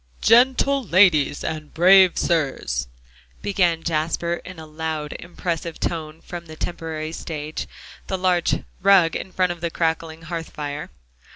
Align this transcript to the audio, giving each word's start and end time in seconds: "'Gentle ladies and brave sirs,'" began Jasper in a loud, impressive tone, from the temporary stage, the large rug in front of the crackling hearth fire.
"'Gentle 0.19 0.83
ladies 0.83 1.43
and 1.43 1.75
brave 1.75 2.17
sirs,'" 2.17 2.87
began 3.43 3.83
Jasper 3.83 4.41
in 4.43 4.57
a 4.57 4.65
loud, 4.65 5.13
impressive 5.19 5.79
tone, 5.79 6.21
from 6.21 6.47
the 6.47 6.55
temporary 6.55 7.11
stage, 7.11 7.67
the 8.07 8.17
large 8.17 8.63
rug 8.81 9.15
in 9.15 9.31
front 9.31 9.51
of 9.51 9.61
the 9.61 9.69
crackling 9.69 10.23
hearth 10.23 10.49
fire. 10.49 10.89